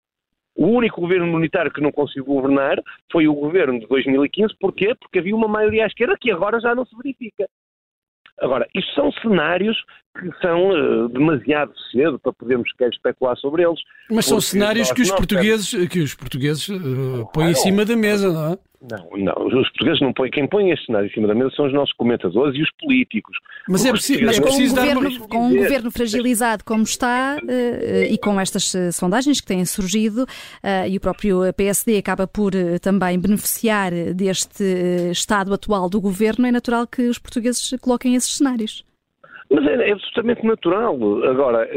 O 0.56 0.66
único 0.66 1.02
governo 1.02 1.28
minoritário 1.28 1.72
que 1.72 1.82
não 1.82 1.92
conseguiu 1.92 2.26
governar 2.26 2.82
foi 3.12 3.28
o 3.28 3.34
governo 3.34 3.80
de 3.80 3.88
2015. 3.88 4.56
Porquê? 4.60 4.96
Porque 4.96 5.20
havia 5.20 5.36
uma 5.36 5.48
maioria 5.48 5.84
à 5.84 5.88
esquerda 5.88 6.18
que 6.20 6.32
agora 6.32 6.60
já 6.60 6.74
não 6.74 6.86
se 6.86 6.96
verifica. 6.98 7.48
Agora, 8.40 8.68
isto 8.76 8.94
são 8.94 9.12
cenários 9.14 9.76
que 10.20 10.32
são 10.42 10.70
uh, 10.70 11.10
demasiado 11.10 11.74
cedo 11.92 12.20
para 12.20 12.34
podermos 12.34 12.72
querer 12.74 12.92
especular 12.92 13.36
sobre 13.38 13.64
eles. 13.64 13.80
Mas 14.10 14.26
são 14.26 14.40
cenários 14.40 14.92
que 14.92 15.02
os, 15.02 15.12
portugueses, 15.12 15.88
que 15.90 16.00
os 16.00 16.16
portugueses 16.16 16.68
uh, 16.70 17.28
põem 17.34 17.52
em 17.52 17.56
cima 17.56 17.84
da 17.84 17.96
mesa, 17.96 18.32
não 18.32 18.54
é? 18.54 18.58
Não, 18.80 19.10
não, 19.18 19.48
os 19.48 19.70
portugueses 19.70 20.02
não 20.02 20.14
põem. 20.14 20.30
Quem 20.30 20.48
põe 20.48 20.70
este 20.70 20.86
cenário 20.86 21.08
em 21.08 21.12
cima 21.12 21.28
da 21.28 21.34
mesa 21.34 21.50
são 21.56 21.66
os 21.66 21.74
nossos 21.74 21.94
comentadores 21.96 22.56
e 22.56 22.62
os 22.62 22.70
políticos. 22.80 23.36
Mas 23.68 23.86
é 23.86 23.92
preciso, 23.92 24.24
mas 24.24 24.38
com, 24.38 24.46
preciso 24.46 24.74
um 24.74 24.78
governo, 24.78 25.10
uma... 25.10 25.28
com 25.28 25.48
um 25.48 25.56
governo 25.56 25.92
fragilizado 25.92 26.64
como 26.64 26.84
está 26.84 27.38
uh, 27.42 28.04
e 28.04 28.18
com 28.20 28.40
estas 28.40 28.72
uh, 28.76 28.92
sondagens 28.92 29.42
que 29.42 29.48
têm 29.48 29.66
surgido, 29.66 30.26
e 30.90 30.96
o 30.96 31.00
próprio 31.00 31.42
PSD 31.54 31.98
acaba 31.98 32.28
por 32.28 32.52
também 32.82 33.20
beneficiar 33.20 33.92
deste 34.14 34.64
estado 35.12 35.54
atual 35.54 35.90
do 35.90 36.00
governo, 36.00 36.46
é 36.46 36.52
natural 36.52 36.86
que 36.86 37.04
os 37.04 37.18
portugueses 37.18 37.74
coloquem 37.82 38.16
esses 38.16 38.36
cenários. 38.36 38.86
Mas 39.50 39.66
é, 39.66 39.90
é, 39.90 39.92
absolutamente 39.94 40.46
natural. 40.46 40.96
Agora, 41.24 41.68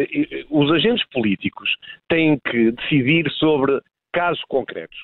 os 0.50 0.70
agentes 0.72 1.06
políticos 1.12 1.70
têm 2.08 2.38
que 2.50 2.72
decidir 2.72 3.30
sobre 3.32 3.80
casos 4.12 4.42
concretos. 4.44 4.96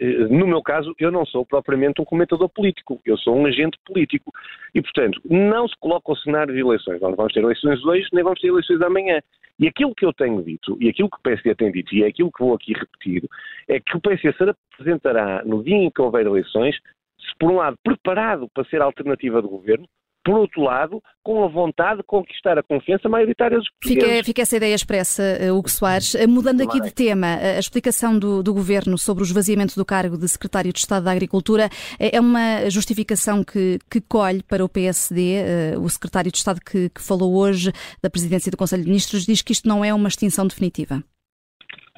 Eh, 0.00 0.28
no 0.28 0.46
meu 0.46 0.62
caso, 0.62 0.94
eu 0.98 1.10
não 1.10 1.24
sou 1.26 1.44
propriamente 1.44 2.00
um 2.00 2.04
comentador 2.04 2.48
político, 2.48 3.00
eu 3.04 3.16
sou 3.18 3.36
um 3.36 3.46
agente 3.46 3.78
político. 3.84 4.32
E, 4.74 4.82
portanto, 4.82 5.20
não 5.24 5.68
se 5.68 5.74
coloca 5.78 6.12
o 6.12 6.16
cenário 6.16 6.54
de 6.54 6.60
eleições. 6.60 7.00
Nós 7.00 7.16
vamos 7.16 7.32
ter 7.32 7.40
eleições 7.40 7.84
hoje, 7.84 8.08
nem 8.12 8.24
vamos 8.24 8.40
ter 8.40 8.48
eleições 8.48 8.80
amanhã. 8.82 9.20
E 9.58 9.68
aquilo 9.68 9.94
que 9.94 10.04
eu 10.04 10.12
tenho 10.12 10.42
dito, 10.42 10.76
e 10.80 10.88
aquilo 10.88 11.08
que 11.08 11.16
o 11.16 11.22
PSD 11.22 11.54
tem 11.54 11.70
dito, 11.70 11.94
e 11.94 12.02
é 12.02 12.08
aquilo 12.08 12.32
que 12.32 12.42
vou 12.42 12.54
aqui 12.54 12.72
repetir, 12.72 13.22
é 13.68 13.78
que 13.78 13.96
o 13.96 14.00
PSD 14.00 14.32
se 14.32 14.50
apresentará 14.74 15.44
no 15.44 15.62
dia 15.62 15.76
em 15.76 15.90
que 15.90 16.02
houver 16.02 16.26
eleições, 16.26 16.76
se 16.76 17.38
por 17.38 17.50
um 17.50 17.56
lado 17.56 17.76
preparado 17.82 18.48
para 18.52 18.64
ser 18.64 18.82
alternativa 18.82 19.40
de 19.40 19.48
governo, 19.48 19.86
por 20.24 20.38
outro 20.38 20.62
lado, 20.62 21.02
com 21.22 21.44
a 21.44 21.48
vontade 21.48 21.98
de 21.98 22.02
conquistar 22.04 22.58
a 22.58 22.62
confiança 22.62 23.08
maioritária 23.08 23.58
dos 23.58 23.68
portugueses. 23.70 24.10
Fica, 24.10 24.24
fica 24.24 24.42
essa 24.42 24.56
ideia 24.56 24.74
expressa, 24.74 25.22
eh, 25.22 25.52
Hugo 25.52 25.68
Soares. 25.68 26.14
Eh, 26.14 26.26
mudando 26.26 26.62
aqui 26.62 26.80
de 26.80 26.92
tema, 26.92 27.26
eh, 27.26 27.56
a 27.56 27.58
explicação 27.58 28.18
do, 28.18 28.42
do, 28.42 28.54
Governo 28.54 28.96
sobre 28.96 29.22
o 29.22 29.26
esvaziamento 29.26 29.74
do 29.74 29.84
cargo 29.84 30.16
de 30.16 30.26
Secretário 30.28 30.72
de 30.72 30.78
Estado 30.78 31.04
da 31.04 31.10
Agricultura 31.10 31.68
é 31.98 32.18
uma 32.20 32.70
justificação 32.70 33.44
que, 33.44 33.78
que 33.90 34.00
colhe 34.00 34.42
para 34.42 34.64
o 34.64 34.68
PSD. 34.68 35.76
O 35.76 35.88
Secretário 35.88 36.30
de 36.30 36.38
Estado 36.38 36.60
que, 36.60 36.88
que 36.88 37.02
falou 37.02 37.34
hoje 37.34 37.72
da 38.02 38.08
Presidência 38.08 38.50
do 38.50 38.56
Conselho 38.56 38.82
de 38.82 38.88
Ministros 38.88 39.26
diz 39.26 39.42
que 39.42 39.52
isto 39.52 39.68
não 39.68 39.84
é 39.84 39.92
uma 39.92 40.08
extinção 40.08 40.46
definitiva. 40.46 41.02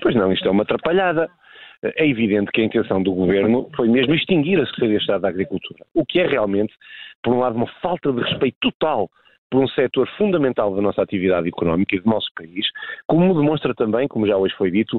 Pois 0.03 0.15
não, 0.15 0.33
isto 0.33 0.49
é 0.49 0.51
uma 0.51 0.63
atrapalhada 0.63 1.29
é 1.83 2.09
evidente 2.09 2.51
que 2.53 2.61
a 2.61 2.65
intenção 2.65 3.03
do 3.03 3.13
governo 3.13 3.69
foi 3.77 3.89
mesmo 3.89 4.15
extinguir 4.15 4.61
a 4.61 4.67
Secretaria 4.67 4.97
de 4.97 5.03
Estado 5.03 5.23
da 5.23 5.29
Agricultura, 5.29 5.85
o 5.95 6.05
que 6.05 6.21
é 6.21 6.27
realmente, 6.27 6.75
por 7.23 7.35
um 7.35 7.39
lado, 7.39 7.57
uma 7.57 7.69
falta 7.81 8.13
de 8.13 8.23
respeito 8.23 8.57
total 8.61 9.11
por 9.51 9.63
um 9.63 9.69
setor 9.69 10.09
fundamental 10.19 10.75
da 10.75 10.83
nossa 10.83 11.03
atividade 11.03 11.49
económica 11.49 11.95
e 11.95 12.01
do 12.01 12.11
nosso 12.11 12.29
país, 12.35 12.67
como 13.07 13.35
demonstra 13.35 13.75
também, 13.75 14.09
como 14.09 14.27
já 14.27 14.37
hoje 14.37 14.55
foi 14.57 14.71
dito, 14.71 14.99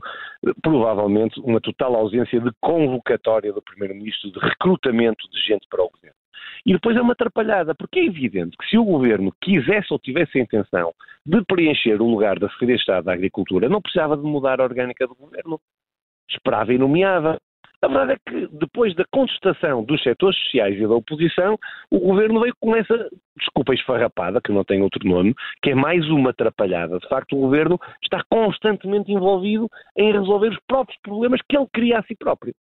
provavelmente 0.62 1.40
uma 1.42 1.60
total 1.60 1.96
ausência 1.96 2.40
de 2.40 2.50
convocatória 2.62 3.52
do 3.52 3.62
Primeiro-Ministro, 3.62 4.32
de 4.32 4.40
recrutamento 4.40 5.30
de 5.30 5.40
gente 5.42 5.68
para 5.70 5.84
o 5.84 5.90
governo. 5.90 6.16
E 6.66 6.74
depois 6.74 6.98
é 6.98 7.02
uma 7.02 7.14
atrapalhada, 7.14 7.76
porque 7.76 8.00
é 8.00 8.06
evidente 8.06 8.58
que 8.58 8.70
se 8.70 8.78
o 8.78 8.84
governo 8.84 9.34
quisesse 9.42 9.88
ou 9.92 10.00
tivesse 10.00 10.40
a 10.40 10.42
intenção 10.42 10.94
de 11.26 11.44
preencher 11.46 12.02
o 12.02 12.10
lugar 12.10 12.40
da 12.40 12.48
Secretaria 12.50 12.76
de 12.76 12.82
Estado 12.82 13.06
da 13.06 13.14
Agricultura, 13.14 13.70
não 13.70 13.82
precisava 13.82 14.16
de 14.16 14.24
mudar 14.24 14.60
a 14.60 14.64
orgânica 14.64 15.06
do 15.08 15.16
governo 15.16 15.60
esperava 16.30 16.74
e 16.74 16.78
nomeava. 16.78 17.38
A 17.82 17.88
verdade 17.88 18.14
é 18.14 18.30
que, 18.30 18.48
depois 18.58 18.96
da 18.96 19.06
contestação 19.12 19.84
dos 19.84 20.02
setores 20.02 20.38
sociais 20.46 20.76
e 20.78 20.82
da 20.82 20.96
oposição, 20.96 21.58
o 21.92 22.00
governo 22.00 22.42
veio 22.42 22.54
com 22.60 22.76
essa, 22.76 23.08
desculpa, 23.38 23.74
esfarrapada, 23.74 24.42
que 24.42 24.52
não 24.52 24.64
tem 24.64 24.82
outro 24.82 25.08
nome, 25.08 25.36
que 25.62 25.70
é 25.70 25.76
mais 25.76 26.04
uma 26.10 26.32
atrapalhada. 26.32 26.98
De 26.98 27.08
facto, 27.08 27.36
o 27.36 27.42
governo 27.42 27.80
está 28.02 28.24
constantemente 28.32 29.12
envolvido 29.12 29.70
em 29.96 30.12
resolver 30.12 30.50
os 30.50 30.60
próprios 30.68 31.00
problemas 31.02 31.40
que 31.48 31.56
ele 31.56 31.68
cria 31.72 32.00
a 32.00 32.04
si 32.04 32.16
próprio. 32.16 32.54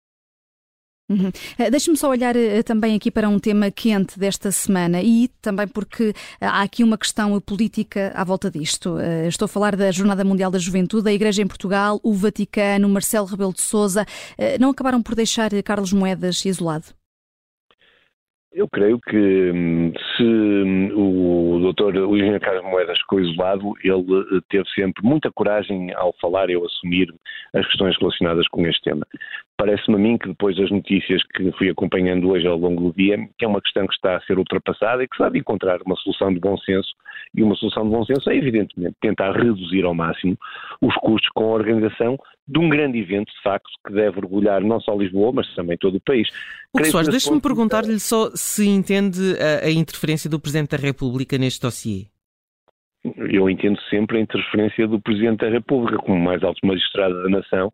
Uhum. 1.09 1.31
Eh, 1.57 1.71
deixe-me 1.71 1.95
só 1.95 2.09
olhar 2.09 2.35
uh, 2.35 2.63
também 2.65 2.95
aqui 2.95 3.09
para 3.09 3.29
um 3.29 3.39
tema 3.39 3.71
quente 3.71 4.19
desta 4.19 4.51
semana 4.51 5.01
e 5.01 5.29
também 5.41 5.65
porque 5.65 6.09
uh, 6.09 6.13
há 6.41 6.61
aqui 6.63 6.83
uma 6.83 6.97
questão 6.97 7.39
política 7.39 8.11
à 8.13 8.25
volta 8.25 8.51
disto. 8.51 8.97
Estou 9.27 9.45
a 9.45 9.49
falar 9.49 9.75
da 9.75 9.89
Jornada 9.91 10.25
Mundial 10.25 10.51
da 10.51 10.59
Juventude, 10.59 11.09
a 11.09 11.13
Igreja 11.13 11.41
em 11.41 11.47
Portugal, 11.47 11.99
o 12.03 12.13
Vaticano, 12.13 12.89
Marcelo 12.89 13.25
Rebelo 13.25 13.53
de 13.53 13.61
Sousa. 13.61 14.05
não 14.59 14.71
acabaram 14.71 15.01
por 15.01 15.15
deixar 15.15 15.49
Carlos 15.63 15.93
Moedas 15.93 16.43
isolado? 16.45 16.87
Eu 18.57 18.67
creio 18.67 18.99
que 18.99 19.51
hum, 19.53 19.93
se 20.15 20.23
hum, 20.23 20.89
o 20.95 21.59
doutor 21.59 21.95
Henrique 21.95 22.39
Carlos 22.39 22.63
Moedas 22.63 22.97
ficou 22.97 23.19
isolado, 23.19 23.73
ele 23.83 24.41
teve 24.49 24.67
sempre 24.69 25.05
muita 25.05 25.31
coragem 25.31 25.93
ao 25.93 26.11
falar 26.19 26.49
e 26.49 26.55
ao 26.55 26.65
assumir 26.65 27.13
as 27.53 27.65
questões 27.67 27.95
relacionadas 27.99 28.47
com 28.47 28.65
este 28.65 28.81
tema. 28.81 29.05
Parece-me 29.57 29.95
a 29.95 29.99
mim 29.99 30.17
que 30.19 30.27
depois 30.27 30.55
das 30.55 30.69
notícias 30.69 31.19
que 31.33 31.51
fui 31.53 31.67
acompanhando 31.67 32.29
hoje 32.29 32.45
ao 32.45 32.55
longo 32.55 32.91
do 32.91 32.95
dia, 32.95 33.17
que 33.39 33.43
é 33.43 33.47
uma 33.47 33.59
questão 33.59 33.87
que 33.87 33.93
está 33.95 34.15
a 34.15 34.21
ser 34.21 34.37
ultrapassada 34.37 35.03
e 35.03 35.07
que 35.07 35.17
sabe 35.17 35.39
encontrar 35.39 35.81
uma 35.83 35.95
solução 35.95 36.31
de 36.31 36.39
bom 36.39 36.55
senso. 36.59 36.89
E 37.33 37.41
uma 37.41 37.55
solução 37.55 37.83
de 37.83 37.89
bom 37.89 38.05
senso 38.05 38.29
é, 38.29 38.35
evidentemente, 38.35 38.95
tentar 39.01 39.31
reduzir 39.31 39.83
ao 39.83 39.95
máximo 39.95 40.37
os 40.79 40.93
custos 40.97 41.29
com 41.33 41.45
a 41.45 41.55
organização 41.55 42.17
de 42.47 42.59
um 42.59 42.69
grande 42.69 42.99
evento, 42.99 43.33
de 43.33 43.41
facto, 43.41 43.67
que 43.85 43.93
deve 43.93 44.19
orgulhar 44.19 44.61
não 44.61 44.79
só 44.79 44.95
Lisboa, 44.95 45.31
mas 45.33 45.53
também 45.55 45.75
todo 45.75 45.95
o 45.95 46.01
país. 46.01 46.27
O 46.71 46.77
que 46.77 46.85
Soares, 46.85 47.09
deixe-me 47.09 47.41
perguntar-lhe 47.41 47.99
só 47.99 48.29
se 48.35 48.67
entende 48.67 49.35
a, 49.39 49.65
a 49.65 49.71
interferência 49.71 50.29
do 50.29 50.39
Presidente 50.39 50.77
da 50.77 50.77
República 50.77 51.35
neste 51.37 51.61
dossiê. 51.61 52.05
Eu 53.03 53.49
entendo 53.49 53.79
sempre 53.89 54.19
a 54.19 54.21
interferência 54.21 54.87
do 54.87 55.01
Presidente 55.01 55.39
da 55.39 55.49
República 55.49 55.97
como 55.97 56.19
mais 56.19 56.43
alto 56.43 56.59
magistrado 56.65 57.23
da 57.23 57.29
nação 57.29 57.73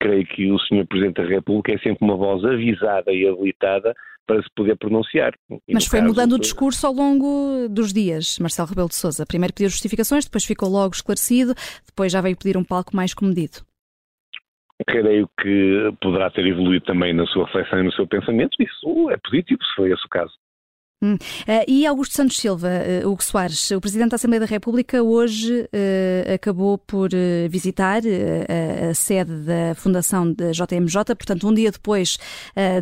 creio 0.00 0.26
que 0.26 0.50
o 0.50 0.58
Sr. 0.58 0.86
Presidente 0.86 1.22
da 1.22 1.28
República 1.28 1.72
é 1.72 1.78
sempre 1.78 2.04
uma 2.04 2.16
voz 2.16 2.44
avisada 2.44 3.12
e 3.12 3.26
habilitada 3.26 3.94
para 4.26 4.42
se 4.42 4.48
poder 4.54 4.76
pronunciar. 4.76 5.34
E 5.68 5.74
Mas 5.74 5.86
foi 5.86 6.00
caso, 6.00 6.10
mudando 6.10 6.32
o 6.34 6.38
discurso 6.38 6.86
ao 6.86 6.92
longo 6.92 7.68
dos 7.68 7.92
dias, 7.92 8.38
Marcelo 8.38 8.68
Rebelo 8.68 8.88
de 8.88 8.94
Sousa. 8.94 9.26
Primeiro 9.26 9.52
pediu 9.52 9.68
justificações, 9.68 10.24
depois 10.24 10.44
ficou 10.44 10.68
logo 10.68 10.94
esclarecido, 10.94 11.54
depois 11.86 12.10
já 12.10 12.20
veio 12.20 12.36
pedir 12.36 12.56
um 12.56 12.64
palco 12.64 12.96
mais 12.96 13.12
comedido. 13.12 13.58
Creio 14.86 15.28
que 15.40 15.94
poderá 16.00 16.30
ter 16.30 16.46
evoluído 16.46 16.84
também 16.84 17.12
na 17.12 17.26
sua 17.26 17.46
reflexão 17.46 17.80
e 17.80 17.84
no 17.84 17.92
seu 17.92 18.06
pensamento. 18.06 18.56
Isso 18.60 19.10
é 19.10 19.16
positivo, 19.18 19.62
se 19.62 19.74
foi 19.76 19.92
esse 19.92 20.04
o 20.04 20.08
caso. 20.08 20.32
Hum. 21.04 21.16
Uh, 21.16 21.64
e 21.68 21.86
Augusto 21.86 22.14
Santos 22.14 22.38
Silva, 22.38 22.70
uh, 23.04 23.10
Hugo 23.10 23.22
Soares, 23.22 23.70
o 23.72 23.80
Presidente 23.80 24.12
da 24.12 24.14
Assembleia 24.14 24.40
da 24.40 24.46
República, 24.46 25.02
hoje 25.02 25.60
uh, 25.60 26.32
acabou 26.34 26.78
por 26.78 27.10
visitar 27.50 28.02
a 28.90 28.94
sede 28.94 29.32
da 29.40 29.74
Fundação 29.74 30.32
da 30.32 30.50
JMJ, 30.52 31.14
portanto, 31.16 31.46
um 31.48 31.52
dia 31.52 31.70
depois 31.70 32.18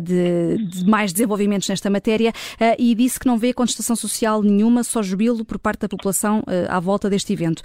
de, 0.01 0.57
de, 0.65 0.85
mais 0.85 1.11
desenvolvimentos 1.11 1.67
nesta 1.67 1.89
matéria, 1.89 2.31
e 2.77 2.95
disse 2.95 3.19
que 3.19 3.27
não 3.27 3.37
vê 3.37 3.53
contestação 3.53 3.95
social 3.95 4.41
nenhuma, 4.41 4.83
só 4.83 5.01
jubilo 5.01 5.43
por 5.43 5.59
parte 5.59 5.81
da 5.81 5.89
população 5.89 6.43
à 6.69 6.79
volta 6.79 7.09
deste 7.09 7.33
evento. 7.33 7.61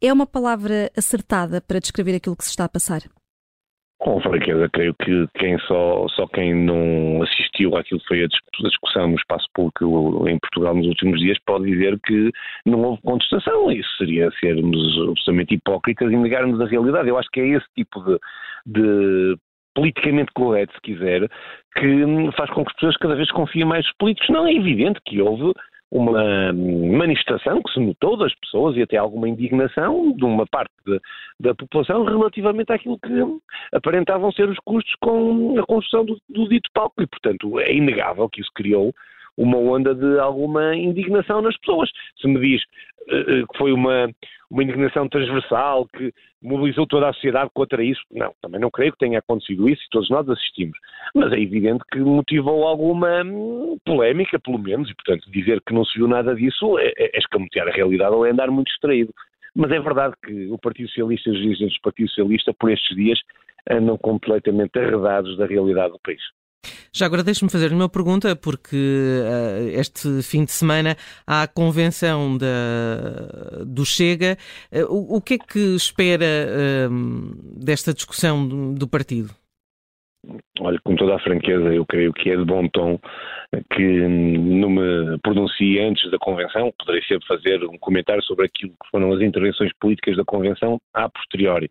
é 0.00 0.12
uma 0.12 0.26
palavra 0.26 0.90
acertada 0.96 1.60
para 1.60 1.78
descrever 1.78 2.14
aquilo 2.14 2.36
que 2.36 2.44
se 2.44 2.50
está 2.50 2.64
a 2.64 2.68
passar? 2.68 3.02
Com 4.02 4.20
franqueza, 4.20 4.68
creio 4.72 4.92
que 4.94 5.28
quem 5.38 5.56
só, 5.60 6.08
só 6.08 6.26
quem 6.26 6.52
não 6.52 7.22
assistiu 7.22 7.76
àquilo 7.76 8.00
que 8.00 8.08
foi 8.08 8.24
a 8.24 8.26
discussão 8.60 9.06
no 9.06 9.14
espaço 9.14 9.46
público 9.54 10.28
em 10.28 10.40
Portugal 10.40 10.74
nos 10.74 10.88
últimos 10.88 11.20
dias 11.20 11.38
pode 11.46 11.66
dizer 11.66 11.96
que 12.04 12.32
não 12.66 12.82
houve 12.82 13.02
contestação. 13.02 13.70
Isso 13.70 13.88
seria 13.98 14.28
sermos 14.40 14.76
absolutamente 15.08 15.54
hipócritas 15.54 16.10
e 16.10 16.16
negarmos 16.16 16.60
a 16.60 16.66
realidade. 16.66 17.10
Eu 17.10 17.16
acho 17.16 17.28
que 17.32 17.42
é 17.42 17.46
esse 17.46 17.66
tipo 17.76 18.00
de, 18.02 18.18
de 18.66 19.36
politicamente 19.72 20.32
correto, 20.34 20.74
se 20.74 20.80
quiser, 20.80 21.28
que 21.76 22.32
faz 22.36 22.50
com 22.50 22.64
que 22.64 22.70
as 22.70 22.74
pessoas 22.74 22.96
cada 22.96 23.14
vez 23.14 23.30
confiem 23.30 23.66
mais 23.66 23.84
nos 23.84 23.94
políticos. 23.98 24.30
Não 24.30 24.48
é 24.48 24.52
evidente 24.52 25.00
que 25.06 25.22
houve 25.22 25.52
uma 25.92 26.52
manifestação 26.54 27.62
que 27.62 27.70
se 27.70 27.78
notou 27.78 28.16
das 28.16 28.34
pessoas 28.36 28.74
e 28.76 28.82
até 28.82 28.96
alguma 28.96 29.28
indignação 29.28 30.12
de 30.16 30.24
uma 30.24 30.46
parte 30.46 30.72
de, 30.86 30.98
da 31.38 31.54
população 31.54 32.02
relativamente 32.04 32.72
àquilo 32.72 32.98
que 32.98 33.12
aparentavam 33.74 34.32
ser 34.32 34.48
os 34.48 34.58
custos 34.64 34.94
com 35.02 35.58
a 35.58 35.66
construção 35.66 36.06
do, 36.06 36.18
do 36.30 36.48
dito 36.48 36.70
palco. 36.72 37.02
E, 37.02 37.06
portanto, 37.06 37.60
é 37.60 37.74
inegável 37.74 38.26
que 38.30 38.40
isso 38.40 38.50
criou 38.54 38.94
uma 39.36 39.58
onda 39.58 39.94
de 39.94 40.18
alguma 40.18 40.74
indignação 40.74 41.42
nas 41.42 41.56
pessoas. 41.58 41.90
Se 42.20 42.26
me 42.26 42.40
diz 42.40 42.62
que 43.06 43.58
foi 43.58 43.72
uma, 43.72 44.08
uma 44.50 44.62
indignação 44.62 45.08
transversal 45.08 45.86
que 45.86 46.12
mobilizou 46.42 46.86
toda 46.86 47.08
a 47.08 47.12
sociedade 47.12 47.50
contra 47.54 47.82
isso, 47.82 48.00
não, 48.10 48.34
também 48.42 48.60
não 48.60 48.70
creio 48.70 48.92
que 48.92 48.98
tenha 48.98 49.18
acontecido 49.18 49.68
isso 49.68 49.82
e 49.82 49.90
todos 49.90 50.10
nós 50.10 50.28
assistimos. 50.28 50.76
Mas 51.14 51.32
é 51.32 51.40
evidente 51.40 51.84
que 51.90 51.98
motivou 51.98 52.66
alguma 52.66 53.22
hum, 53.24 53.78
polémica, 53.84 54.38
pelo 54.38 54.58
menos, 54.58 54.90
e 54.90 54.94
portanto 54.94 55.30
dizer 55.30 55.60
que 55.66 55.72
não 55.72 55.84
se 55.84 55.98
viu 55.98 56.08
nada 56.08 56.34
disso 56.34 56.78
é, 56.78 56.88
é, 56.98 57.16
é 57.16 57.18
escamotear 57.18 57.68
a 57.68 57.72
realidade 57.72 58.14
ou 58.14 58.26
é 58.26 58.30
andar 58.30 58.50
muito 58.50 58.68
distraído. 58.68 59.12
Mas 59.54 59.70
é 59.70 59.80
verdade 59.80 60.14
que 60.24 60.46
o 60.48 60.58
Partido 60.58 60.88
Socialista 60.88 61.28
e 61.28 61.32
os 61.32 61.38
dirigentes 61.38 61.76
do 61.76 61.82
Partido 61.82 62.08
Socialista, 62.08 62.54
por 62.58 62.70
estes 62.70 62.96
dias, 62.96 63.18
andam 63.70 63.96
completamente 63.98 64.78
arredados 64.78 65.36
da 65.36 65.46
realidade 65.46 65.92
do 65.92 66.00
país. 66.00 66.22
Já 66.94 67.06
agora 67.06 67.22
deixe-me 67.22 67.50
fazer 67.50 67.72
uma 67.72 67.88
pergunta, 67.88 68.36
porque 68.36 68.76
uh, 68.76 69.80
este 69.80 70.20
fim 70.22 70.44
de 70.44 70.52
semana 70.52 70.94
há 71.26 71.42
a 71.42 71.46
convenção 71.46 72.36
da, 72.36 73.64
do 73.64 73.82
Chega. 73.86 74.36
Uh, 74.70 74.84
o, 74.90 75.16
o, 75.16 75.20
que 75.22 75.34
é 75.34 75.38
que 75.38 75.58
espera 75.74 76.26
uh, 76.26 77.34
desta 77.58 77.94
discussão 77.94 78.46
do, 78.46 78.74
do 78.74 78.86
partido? 78.86 79.34
Olha, 80.60 80.78
com 80.84 80.94
toda 80.94 81.16
a 81.16 81.18
franqueza, 81.18 81.74
eu 81.74 81.84
creio 81.84 82.12
que 82.12 82.30
é 82.30 82.36
de 82.36 82.44
bom 82.44 82.68
tom 82.68 82.98
que 83.74 84.08
não 84.08 84.70
me 84.70 85.18
pronuncie 85.18 85.80
antes 85.80 86.08
da 86.10 86.18
convenção, 86.18 86.72
poderei 86.78 87.02
sempre 87.02 87.26
fazer 87.26 87.64
um 87.64 87.76
comentário 87.78 88.22
sobre 88.22 88.46
aquilo 88.46 88.70
que 88.70 88.90
foram 88.90 89.12
as 89.12 89.20
intervenções 89.20 89.72
políticas 89.80 90.16
da 90.16 90.24
convenção 90.24 90.80
a 90.94 91.08
posteriori. 91.08 91.68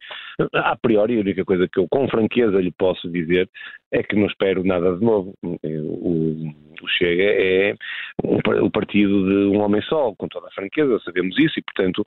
A 0.53 0.75
priori, 0.75 1.17
a 1.17 1.21
única 1.21 1.45
coisa 1.45 1.67
que 1.67 1.79
eu 1.79 1.87
com 1.89 2.09
franqueza 2.09 2.59
lhe 2.59 2.71
posso 2.71 3.09
dizer 3.09 3.49
é 3.91 4.03
que 4.03 4.15
não 4.15 4.27
espero 4.27 4.63
nada 4.65 4.97
de 4.97 5.03
novo. 5.03 5.33
O, 5.43 6.53
Chega 6.97 7.23
é 7.23 7.75
o 8.23 8.71
partido 8.71 9.23
de 9.23 9.55
um 9.55 9.61
homem 9.61 9.81
só, 9.83 10.13
com 10.15 10.27
toda 10.27 10.47
a 10.47 10.51
franqueza, 10.51 10.99
sabemos 11.05 11.37
isso, 11.37 11.59
e 11.59 11.61
portanto 11.61 12.03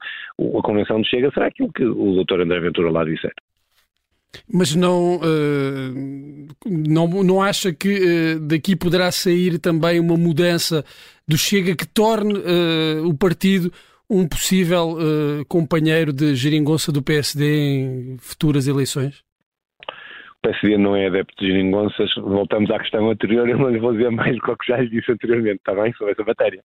a 0.58 0.62
convenção 0.62 1.00
do 1.00 1.06
Chega 1.06 1.30
será 1.30 1.46
aquilo 1.46 1.72
que 1.72 1.84
o 1.84 2.22
Dr. 2.24 2.40
André 2.40 2.60
Ventura 2.60 2.90
lá 2.90 3.04
disser. 3.04 3.32
Mas 4.52 4.74
não, 4.74 5.16
uh, 5.16 6.48
não, 6.66 7.08
não 7.22 7.42
acha 7.42 7.72
que 7.72 8.36
uh, 8.36 8.40
daqui 8.40 8.76
poderá 8.76 9.10
sair 9.10 9.58
também 9.58 10.00
uma 10.00 10.16
mudança 10.16 10.84
do 11.26 11.36
Chega 11.36 11.74
que 11.74 11.86
torne 11.86 12.34
uh, 12.34 13.06
o 13.06 13.14
partido 13.16 13.72
um 14.08 14.28
possível 14.28 14.98
companheiro 15.48 16.12
de 16.12 16.34
geringonça 16.34 16.92
do 16.92 17.02
PSD 17.02 17.56
em 17.56 18.18
futuras 18.18 18.68
eleições? 18.68 19.24
O 20.38 20.42
PSD 20.42 20.76
não 20.76 20.94
é 20.94 21.06
adepto 21.06 21.34
de 21.42 21.50
geringonças. 21.50 22.14
Voltamos 22.16 22.70
à 22.70 22.78
questão 22.78 23.10
anterior. 23.10 23.48
Eu 23.48 23.56
não 23.56 23.70
lhe 23.70 23.78
vou 23.78 23.92
dizer 23.92 24.10
mais 24.10 24.36
do 24.36 24.42
que 24.42 24.66
já 24.68 24.76
lhe 24.76 24.90
disse 24.90 25.10
anteriormente, 25.10 25.56
está 25.56 25.74
bem? 25.74 25.90
Sobre 25.94 26.12
essa 26.12 26.22
matéria. 26.22 26.62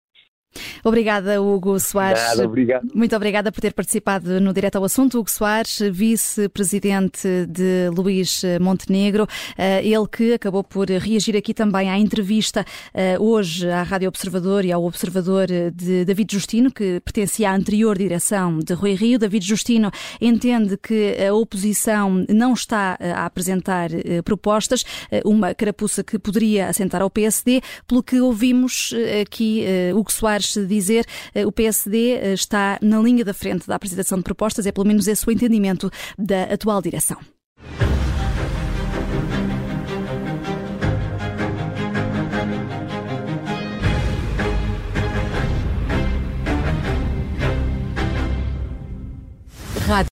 Obrigada, 0.84 1.42
Hugo 1.42 1.80
Soares. 1.80 2.22
Nada, 2.22 2.46
obrigado. 2.46 2.88
Muito 2.94 3.16
obrigada 3.16 3.52
por 3.52 3.62
ter 3.62 3.74
participado 3.74 4.40
no 4.40 4.54
Direto 4.54 4.78
ao 4.78 4.84
Assunto. 4.84 5.20
Hugo 5.20 5.30
Soares, 5.30 5.80
vice-presidente 5.92 7.46
de 7.48 7.90
Luís 7.96 8.44
Montenegro, 8.60 9.28
eh, 9.58 9.86
ele 9.86 10.08
que 10.08 10.34
acabou 10.34 10.64
por 10.64 10.88
reagir 10.90 11.36
aqui 11.36 11.54
também 11.54 11.90
à 11.90 11.98
entrevista 11.98 12.66
eh, 12.94 13.18
hoje 13.20 13.70
à 13.70 13.84
Rádio 13.84 14.08
Observador 14.08 14.66
e 14.66 14.72
ao 14.72 14.84
Observador 14.84 15.48
de 15.74 16.06
David 16.06 16.34
Justino, 16.34 16.72
que 16.72 17.00
pertencia 17.02 17.52
à 17.52 17.56
anterior 17.56 17.98
direção 17.98 18.60
de 18.60 18.74
Rui 18.74 18.94
Rio. 18.94 19.20
David 19.20 19.46
Justino 19.46 19.92
entende 20.22 20.78
que 20.78 21.16
a 21.26 21.34
oposição 21.34 22.26
não 22.30 22.54
está 22.54 22.98
eh, 23.00 23.12
a 23.12 23.26
apresentar 23.26 23.90
propostas, 24.24 24.84
uma 25.26 25.54
carapuça 25.54 26.04
que 26.04 26.18
poderia 26.18 26.68
assentar 26.68 27.02
ao 27.02 27.10
PSD, 27.10 27.62
pelo 27.88 28.04
que 28.04 28.20
ouvimos 28.20 28.94
aqui 29.22 29.66
Hugo 29.94 30.12
Soares 30.12 30.56
dizer, 30.70 31.06
eh, 31.34 31.46
o 31.46 31.52
PSD 31.52 32.14
eh, 32.14 32.34
está 32.34 32.78
na 32.82 33.00
linha 33.00 33.26
da 33.26 33.34
frente 33.34 33.68
da 33.68 33.76
apresentação 33.76 34.18
de 34.18 34.24
propostas, 34.24 34.66
é 34.66 34.72
pelo 34.72 34.88
menos 34.88 35.08
esse 35.08 35.28
o 35.28 35.32
entendimento 35.32 35.92
da 36.18 36.44
atual 36.44 36.82
direção. 36.82 37.18
Rádio. 49.90 50.08